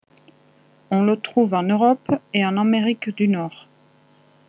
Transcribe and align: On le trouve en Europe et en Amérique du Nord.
On 0.89 1.03
le 1.03 1.15
trouve 1.15 1.53
en 1.53 1.61
Europe 1.61 2.09
et 2.33 2.43
en 2.43 2.57
Amérique 2.57 3.11
du 3.15 3.27
Nord. 3.27 3.67